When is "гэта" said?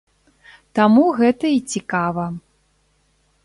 1.19-1.45